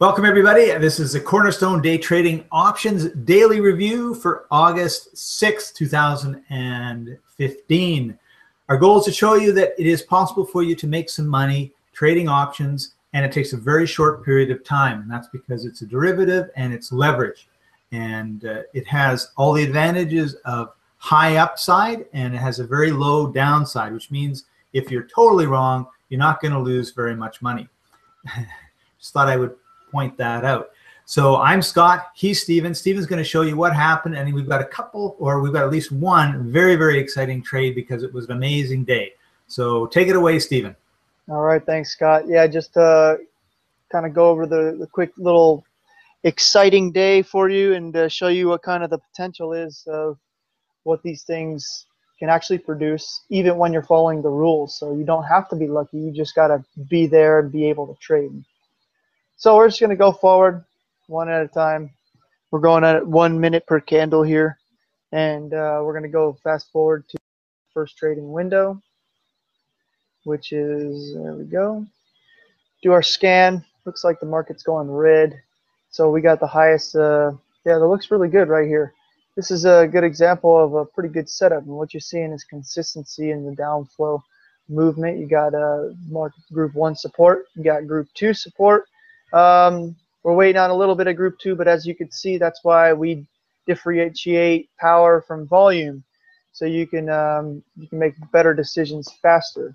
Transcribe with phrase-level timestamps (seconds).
[0.00, 0.72] Welcome, everybody.
[0.78, 8.18] This is the Cornerstone Day Trading Options Daily Review for August 6, 2015.
[8.70, 11.28] Our goal is to show you that it is possible for you to make some
[11.28, 15.02] money trading options, and it takes a very short period of time.
[15.02, 17.46] And that's because it's a derivative and it's leverage.
[17.92, 22.90] And uh, it has all the advantages of high upside and it has a very
[22.90, 27.42] low downside, which means if you're totally wrong, you're not going to lose very much
[27.42, 27.68] money.
[28.98, 29.56] Just thought I would
[29.90, 30.70] point that out.
[31.04, 32.10] So I'm Scott.
[32.14, 32.72] He's Steven.
[32.72, 35.64] Steven's going to show you what happened, and we've got a couple, or we've got
[35.64, 39.14] at least one very, very exciting trade because it was an amazing day.
[39.48, 40.76] So take it away, Steven.
[41.28, 42.28] All right, thanks, Scott.
[42.28, 43.16] Yeah, just uh,
[43.90, 45.64] kind of go over the, the quick little
[46.22, 50.18] exciting day for you and uh, show you what kind of the potential is of
[50.84, 51.86] what these things
[52.18, 54.78] can actually produce, even when you're following the rules.
[54.78, 55.98] So you don't have to be lucky.
[55.98, 58.44] You just got to be there and be able to trade.
[59.40, 60.66] So we're just going to go forward
[61.06, 61.94] one at a time.
[62.50, 64.58] We're going at one minute per candle here.
[65.12, 67.16] And uh, we're going to go fast forward to
[67.72, 68.82] first trading window,
[70.24, 71.86] which is, there we go.
[72.82, 73.64] Do our scan.
[73.86, 75.40] Looks like the market's going red.
[75.88, 77.30] So we got the highest, uh,
[77.64, 78.92] yeah, that looks really good right here.
[79.36, 81.62] This is a good example of a pretty good setup.
[81.62, 84.22] And what you're seeing is consistency in the downflow
[84.68, 85.18] movement.
[85.18, 87.46] You got uh, market group one support.
[87.56, 88.84] You got group two support
[89.32, 92.38] um, we're waiting on a little bit of group two, but as you can see,
[92.38, 93.26] that's why we
[93.66, 96.02] differentiate power from volume,
[96.52, 99.74] so you can um, you can make better decisions faster.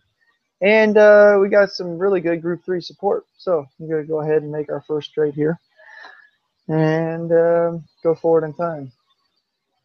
[0.61, 3.25] And uh, we got some really good group three support.
[3.37, 5.59] So we're gonna go ahead and make our first trade here,
[6.67, 8.91] and uh, go forward in time.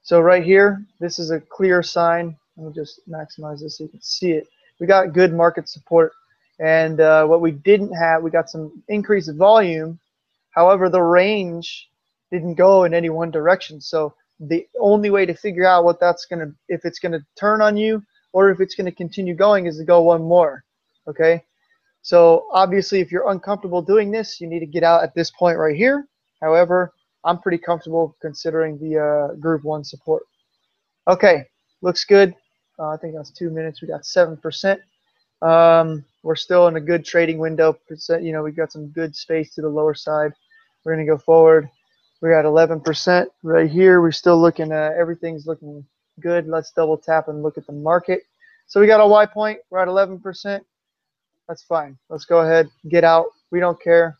[0.02, 2.36] So right here, this is a clear sign.
[2.56, 4.48] Let me just maximize this so you can see it.
[4.80, 6.12] We got good market support
[6.60, 9.98] and uh, what we didn't have, we got some increase increased volume.
[10.50, 11.88] However, the range
[12.30, 13.80] didn't go in any one direction.
[13.80, 17.24] So the only way to figure out what that's going to, if it's going to
[17.38, 20.62] turn on you or if it's going to continue going is to go one more.
[21.08, 21.42] Okay.
[22.02, 25.58] So obviously, if you're uncomfortable doing this, you need to get out at this point
[25.58, 26.06] right here.
[26.42, 26.92] However,
[27.24, 30.22] I'm pretty comfortable considering the uh, group one support.
[31.08, 31.44] Okay,
[31.82, 32.34] looks good.
[32.78, 33.82] Uh, I think that's two minutes.
[33.82, 34.78] We got 7%.
[35.42, 37.78] Um, we're still in a good trading window.
[38.08, 40.32] You know, we've got some good space to the lower side.
[40.84, 41.68] We're going to go forward.
[42.20, 44.00] We're at 11% right here.
[44.00, 45.84] We're still looking at everything's looking
[46.20, 46.46] good.
[46.46, 48.22] Let's double tap and look at the market.
[48.66, 49.60] So we got a Y point.
[49.70, 50.60] We're at 11%.
[51.48, 51.98] That's fine.
[52.08, 53.26] Let's go ahead, get out.
[53.50, 54.18] We don't care.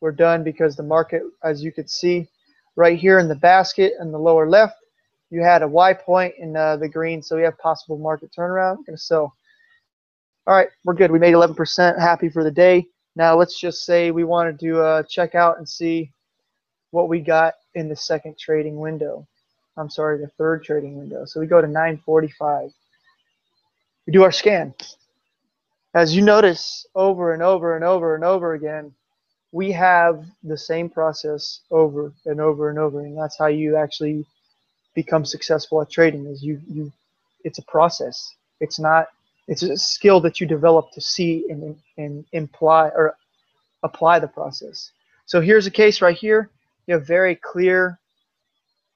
[0.00, 2.28] We're done because the market, as you could see,
[2.76, 4.76] right here in the basket in the lower left,
[5.30, 8.76] you had a Y point in uh, the green, so we have possible market turnaround.
[8.86, 9.34] Going to sell
[10.46, 11.10] all right, we're good.
[11.10, 11.98] We made 11%.
[11.98, 12.86] Happy for the day.
[13.14, 16.10] Now let's just say we wanted to uh, check out and see
[16.90, 19.26] what we got in the second trading window.
[19.76, 21.24] I'm sorry, the third trading window.
[21.24, 22.70] So we go to 945.
[24.06, 24.74] We do our scan.
[25.94, 28.92] As you notice over and over and over and over again,
[29.52, 33.00] we have the same process over and over and over.
[33.00, 34.26] And that's how you actually
[34.94, 36.92] become successful at trading is you, you
[37.44, 38.34] it's a process.
[38.60, 39.08] It's not
[39.48, 43.16] it's a skill that you develop to see and, and imply or
[43.82, 44.92] apply the process.
[45.26, 46.50] So here's a case right here.
[46.86, 47.98] You have very clear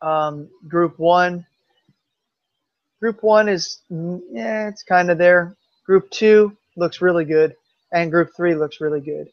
[0.03, 1.47] um, group one.
[3.01, 5.57] Group one is, yeah, it's kind of there.
[5.85, 7.55] Group two looks really good,
[7.93, 9.29] and group three looks really good.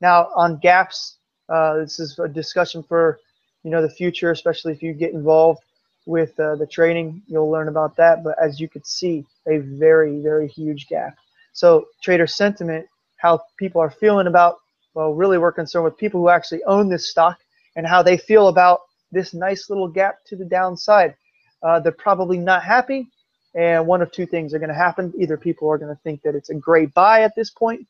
[0.00, 1.16] Now on gaps,
[1.48, 3.18] uh, this is a discussion for
[3.64, 5.62] you know the future, especially if you get involved
[6.06, 7.22] with uh, the training.
[7.26, 8.24] You'll learn about that.
[8.24, 11.14] But as you could see, a very, very huge gap.
[11.52, 12.86] So trader sentiment,
[13.18, 14.56] how people are feeling about,
[14.94, 17.38] well, really we're concerned with people who actually own this stock
[17.76, 18.80] and how they feel about
[19.12, 21.14] this nice little gap to the downside.
[21.62, 23.08] Uh, they're probably not happy.
[23.54, 25.12] And one of two things are going to happen.
[25.18, 27.86] Either people are going to think that it's a great buy at this point,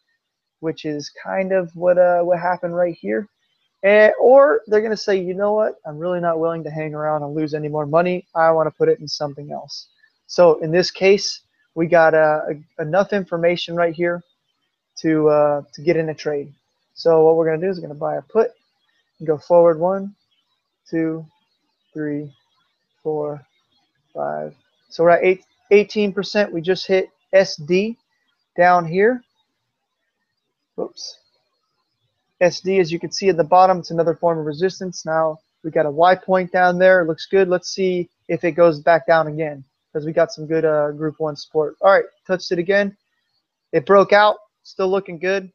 [0.60, 3.28] which is kind of what uh, what happened right here.
[3.82, 6.94] And, or they're going to say, you know what, I'm really not willing to hang
[6.94, 8.26] around and lose any more money.
[8.34, 9.88] I want to put it in something else.
[10.26, 11.42] So in this case,
[11.74, 12.40] we got uh,
[12.80, 14.22] enough information right here
[15.00, 16.52] to, uh, to get in a trade.
[16.94, 18.50] So what we're going to do is we're going to buy a put
[19.18, 20.14] and go forward one,
[20.90, 21.26] two,
[21.94, 22.32] three,
[23.02, 23.42] four,
[24.14, 24.54] five.
[24.90, 26.52] So we're at eight, 18%.
[26.52, 27.96] We just hit SD
[28.56, 29.22] down here.
[30.80, 31.18] Oops.
[32.42, 35.06] SD, as you can see at the bottom, it's another form of resistance.
[35.06, 37.00] Now we got a Y point down there.
[37.02, 37.48] It looks good.
[37.48, 41.16] Let's see if it goes back down again because we got some good uh, group
[41.18, 41.76] one support.
[41.80, 42.96] All right, touched it again.
[43.72, 44.36] It broke out.
[44.64, 45.50] Still looking good.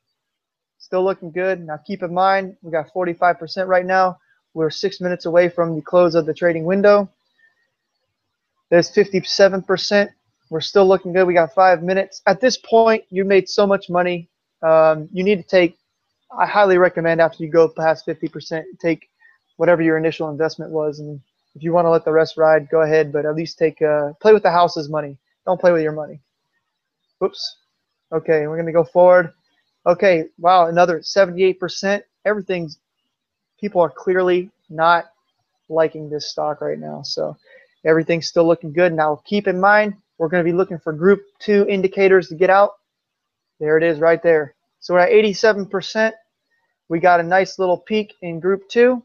[0.80, 1.66] still looking good.
[1.66, 4.18] Now keep in mind, we got 45% right now.
[4.54, 7.10] We're six minutes away from the close of the trading window.
[8.70, 10.10] There's 57%.
[10.50, 11.28] We're still looking good.
[11.28, 12.22] We got five minutes.
[12.28, 14.30] At this point, you made so much money.
[14.64, 15.78] Um, you need to take,
[16.38, 19.10] I highly recommend after you go past 50%, take
[19.58, 21.00] whatever your initial investment was.
[21.00, 21.20] And
[21.56, 24.14] if you want to let the rest ride, go ahead, but at least take, uh,
[24.22, 25.18] play with the house's money.
[25.46, 26.22] Don't play with your money.
[27.24, 27.58] Oops.
[28.14, 29.34] Okay, we're going to go forward.
[29.86, 32.02] Okay, wow, another 78%.
[32.26, 32.80] Everything's,
[33.60, 35.06] people are clearly not
[35.70, 37.02] liking this stock right now.
[37.04, 37.38] So
[37.86, 38.94] everything's still looking good.
[38.94, 42.50] Now, keep in mind, we're going to be looking for group two indicators to get
[42.50, 42.72] out.
[43.60, 44.56] There it is right there.
[44.80, 46.14] So we're at 87%.
[46.92, 49.02] We got a nice little peak in group two.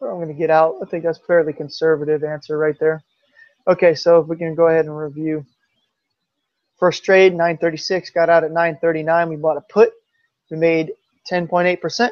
[0.00, 0.76] I'm going to get out.
[0.80, 3.02] I think that's fairly conservative answer right there.
[3.66, 5.44] Okay, so if we can go ahead and review.
[6.78, 9.28] First trade, 936, got out at 939.
[9.28, 9.90] We bought a put.
[10.52, 10.92] We made
[11.28, 12.10] 10.8%.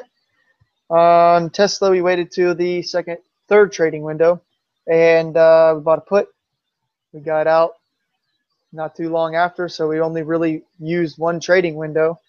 [0.89, 4.41] On Tesla, we waited to the second, third trading window,
[4.85, 6.27] and uh, we bought a put.
[7.13, 7.75] We got out
[8.73, 12.19] not too long after, so we only really used one trading window,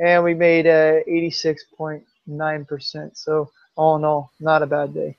[0.00, 3.16] and we made uh, 86.9%.
[3.16, 5.16] So all in all, not a bad day.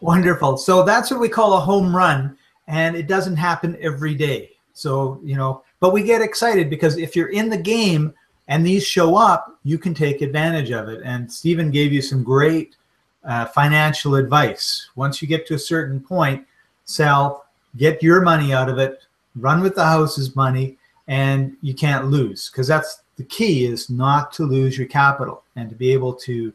[0.00, 0.56] Wonderful.
[0.56, 2.36] So that's what we call a home run,
[2.68, 4.52] and it doesn't happen every day.
[4.74, 8.14] So, you know, but we get excited because if you're in the game
[8.48, 11.02] and these show up, you can take advantage of it.
[11.04, 12.76] And Stephen gave you some great
[13.24, 14.88] uh, financial advice.
[14.96, 16.46] Once you get to a certain point,
[16.84, 17.46] sell,
[17.76, 19.02] get your money out of it,
[19.36, 20.78] run with the house's money,
[21.08, 25.68] and you can't lose because that's the key is not to lose your capital and
[25.68, 26.52] to be able to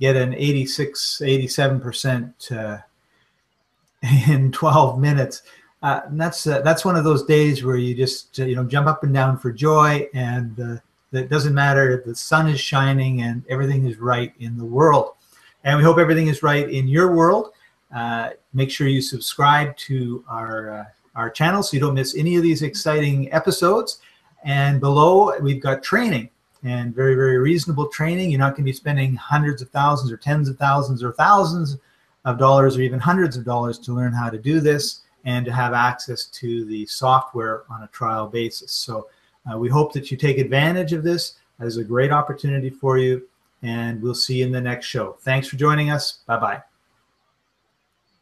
[0.00, 2.78] get an 86, 87% uh,
[4.32, 5.42] in 12 minutes.
[5.82, 8.86] Uh, and that's uh, that's one of those days where you just you know jump
[8.86, 10.76] up and down for joy, and uh,
[11.12, 12.02] it doesn't matter.
[12.04, 15.12] The sun is shining, and everything is right in the world.
[15.64, 17.50] And we hope everything is right in your world.
[17.94, 20.84] Uh, make sure you subscribe to our uh,
[21.16, 23.98] our channel so you don't miss any of these exciting episodes.
[24.44, 26.30] And below we've got training
[26.62, 28.30] and very very reasonable training.
[28.30, 31.78] You're not going to be spending hundreds of thousands or tens of thousands or thousands
[32.24, 35.52] of dollars or even hundreds of dollars to learn how to do this and to
[35.52, 38.72] have access to the software on a trial basis.
[38.72, 39.08] So
[39.50, 43.26] uh, we hope that you take advantage of this as a great opportunity for you
[43.62, 45.16] and we'll see you in the next show.
[45.20, 46.18] Thanks for joining us.
[46.26, 46.65] Bye bye.